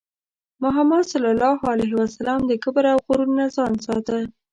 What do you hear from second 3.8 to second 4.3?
ساته.